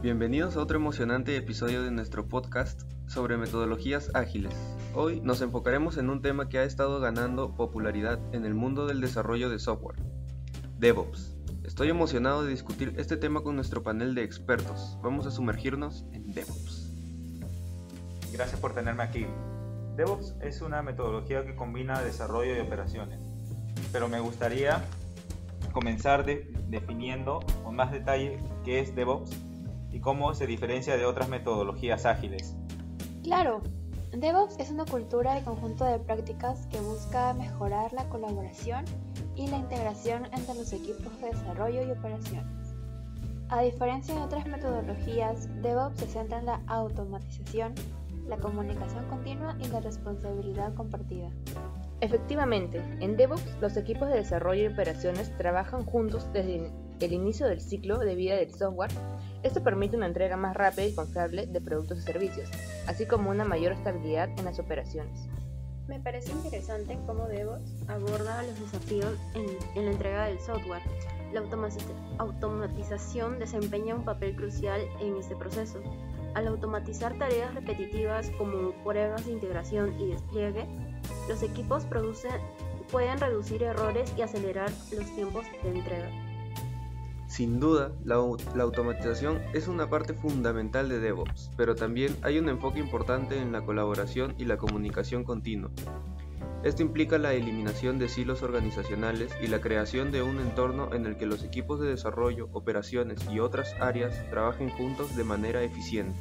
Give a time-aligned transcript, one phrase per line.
[0.00, 4.54] Bienvenidos a otro emocionante episodio de nuestro podcast sobre metodologías ágiles.
[4.94, 9.00] Hoy nos enfocaremos en un tema que ha estado ganando popularidad en el mundo del
[9.00, 9.98] desarrollo de software,
[10.78, 11.36] DevOps.
[11.64, 14.96] Estoy emocionado de discutir este tema con nuestro panel de expertos.
[15.02, 16.92] Vamos a sumergirnos en DevOps.
[18.32, 19.26] Gracias por tenerme aquí.
[19.96, 23.18] DevOps es una metodología que combina desarrollo y operaciones,
[23.90, 24.84] pero me gustaría
[25.72, 29.47] comenzar definiendo con más detalle qué es DevOps
[29.98, 32.54] y cómo se diferencia de otras metodologías ágiles.
[33.24, 33.62] Claro,
[34.12, 38.84] DevOps es una cultura de conjunto de prácticas que busca mejorar la colaboración
[39.34, 42.46] y la integración entre los equipos de desarrollo y operaciones.
[43.48, 47.74] A diferencia de otras metodologías, DevOps se centra en la automatización,
[48.28, 51.30] la comunicación continua y la responsabilidad compartida.
[52.00, 56.70] Efectivamente, en DevOps los equipos de desarrollo y operaciones trabajan juntos desde
[57.06, 58.90] el inicio del ciclo de vida del software.
[59.42, 62.50] Esto permite una entrega más rápida y confiable de productos y servicios,
[62.86, 65.28] así como una mayor estabilidad en las operaciones.
[65.88, 70.82] Me parece interesante cómo DevOps aborda los desafíos en, la entrega del software.
[71.32, 71.40] La
[72.18, 75.80] automatización desempeña un papel crucial en este proceso.
[76.34, 80.66] Al automatizar tareas repetitivas como pruebas de integración y despliegue,
[81.26, 81.86] los equipos
[82.90, 86.27] pueden reducir errores y acelerar los tiempos de entrega.
[87.28, 92.80] Sin duda, la, automatización es una parte fundamental de DevOps, pero también hay un enfoque
[92.80, 95.70] importante en la colaboración y la comunicación continua.
[96.64, 101.18] Esto implica la eliminación de silos organizacionales y la creación de un entorno en el
[101.18, 106.18] que los equipos de desarrollo, operaciones y otras áreas trabajen juntos de manera eficiente.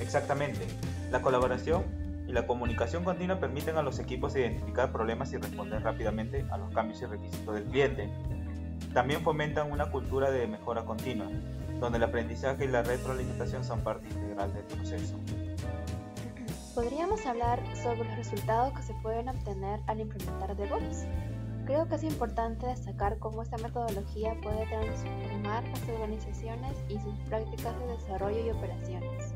[0.00, 0.60] Exactamente.
[1.10, 6.44] La colaboración y la comunicación continua permiten a los equipos identificar problemas y responder rápidamente
[6.50, 8.10] a los cambios y requisitos del cliente.
[8.92, 11.26] También fomentan una cultura de mejora continua,
[11.80, 15.18] donde el aprendizaje y la retroalimentación son parte integral del proceso.
[16.74, 21.06] ¿Podríamos hablar sobre los resultados que se pueden obtener al implementar DevOps?
[21.64, 27.78] Creo que es importante destacar cómo esta metodología puede transformar las organizaciones y sus prácticas
[27.80, 29.34] de desarrollo y operaciones.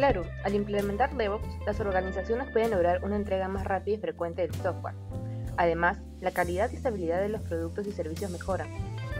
[0.00, 4.54] Claro, al implementar DevOps, las organizaciones pueden lograr una entrega más rápida y frecuente del
[4.54, 4.94] software.
[5.58, 8.70] Además, la calidad y estabilidad de los productos y servicios mejoran,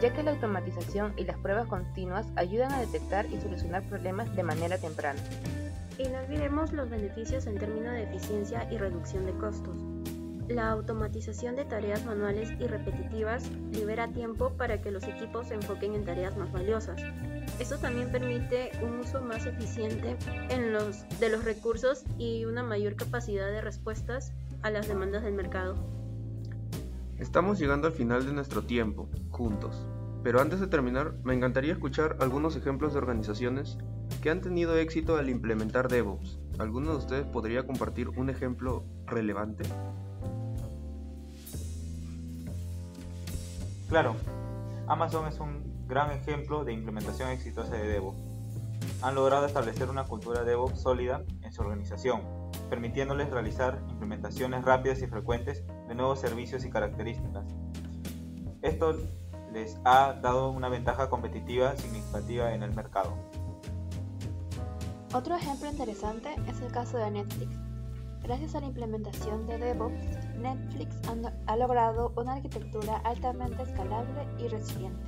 [0.01, 4.43] ya que la automatización y las pruebas continuas ayudan a detectar y solucionar problemas de
[4.43, 5.21] manera temprana.
[5.99, 9.77] Y no olvidemos los beneficios en términos de eficiencia y reducción de costos.
[10.51, 15.95] La automatización de tareas manuales y repetitivas libera tiempo para que los equipos se enfoquen
[15.95, 17.01] en tareas más valiosas.
[17.61, 20.17] Esto también permite un uso más eficiente
[20.49, 25.77] de los recursos y una mayor capacidad de respuestas a las demandas del mercado.
[27.19, 29.87] Estamos llegando al final de nuestro tiempo, juntos.
[30.25, 33.79] Pero antes de terminar, me encantaría escuchar algunos ejemplos de organizaciones
[34.21, 36.41] que han tenido éxito al implementar DevOps.
[36.59, 39.63] ¿Alguno de ustedes podría compartir un ejemplo relevante?
[43.91, 44.15] Claro,
[44.87, 48.23] Amazon es un gran ejemplo de implementación exitosa de DevOps.
[49.03, 52.23] Han logrado establecer una cultura DevOps sólida en su organización,
[52.69, 57.45] permitiéndoles realizar implementaciones rápidas y frecuentes de nuevos servicios y características.
[58.63, 58.97] Esto
[59.53, 63.17] les ha dado una ventaja competitiva significativa en el mercado.
[65.13, 67.70] Otro ejemplo interesante es el caso de Netflix.
[68.23, 70.03] Gracias a la implementación de DevOps,
[70.39, 70.97] Netflix
[71.47, 75.03] ha logrado una arquitectura altamente escalable y resiliente.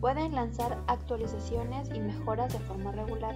[0.00, 3.34] Pueden lanzar actualizaciones y mejoras de forma regular,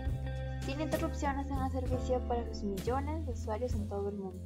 [0.65, 4.41] sin interrupciones en el servicio para sus millones de usuarios en todo el mundo.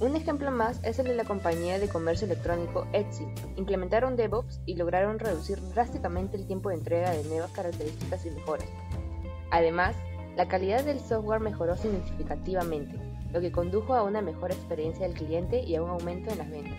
[0.00, 3.26] Un ejemplo más es el de la compañía de comercio electrónico Etsy.
[3.56, 8.68] Implementaron DevOps y lograron reducir drásticamente el tiempo de entrega de nuevas características y mejoras.
[9.50, 9.94] Además,
[10.36, 12.96] la calidad del software mejoró significativamente,
[13.32, 16.50] lo que condujo a una mejor experiencia del cliente y a un aumento en las
[16.50, 16.78] ventas.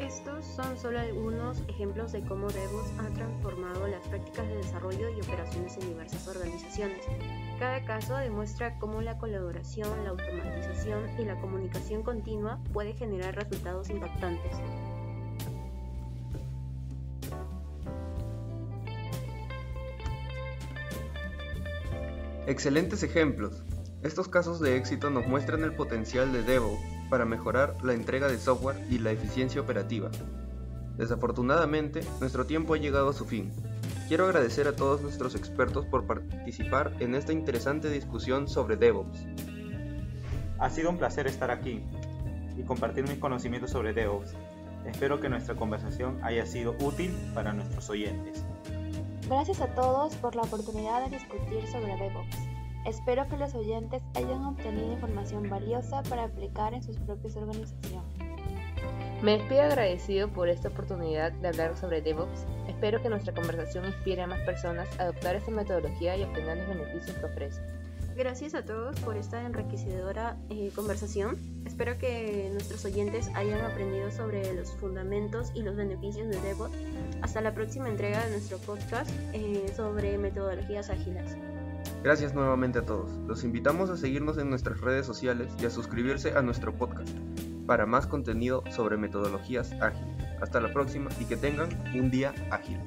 [0.00, 5.20] Estos son solo algunos ejemplos de cómo DevOps ha transformado las prácticas de desarrollo y
[5.20, 7.04] operaciones en diversas organizaciones.
[7.58, 13.90] Cada caso demuestra cómo la colaboración, la automatización y la comunicación continua puede generar resultados
[13.90, 14.56] impactantes.
[22.46, 23.62] Excelentes ejemplos.
[24.02, 26.78] Estos casos de éxito nos muestran el potencial de Devo
[27.10, 30.10] para mejorar la entrega de software y la eficiencia operativa.
[30.96, 33.52] Desafortunadamente, nuestro tiempo ha llegado a su fin.
[34.08, 39.26] Quiero agradecer a todos nuestros expertos por participar en esta interesante discusión sobre DevOps.
[40.58, 41.82] Ha sido un placer estar aquí.
[42.56, 44.34] y compartir mis conocimientos sobre DevOps.
[44.84, 48.44] Espero que nuestra conversación haya sido útil para nuestros oyentes.
[49.30, 52.36] Gracias a todos por la oportunidad de discutir sobre DevOps.
[52.84, 58.10] Espero que los oyentes hayan obtenido información valiosa para aplicar en sus propias organizaciones.
[59.22, 62.44] Me despido agradecido por esta oportunidad de hablar sobre DevOps.
[62.66, 66.66] Espero que nuestra conversación inspire a más personas a adoptar esta metodología y obtener los
[66.66, 67.62] beneficios que ofrece.
[68.16, 71.36] Gracias a todos por esta enriquecedora eh, conversación.
[71.64, 76.76] Espero que nuestros oyentes hayan aprendido sobre los fundamentos y los beneficios de DevOps.
[77.22, 81.36] Hasta la próxima entrega de nuestro podcast eh, sobre metodologías ágiles.
[82.02, 83.10] Gracias nuevamente a todos.
[83.26, 87.10] Los invitamos a seguirnos en nuestras redes sociales y a suscribirse a nuestro podcast
[87.66, 90.26] para más contenido sobre metodologías ágiles.
[90.40, 92.78] Hasta la próxima y que tengan un día ágil.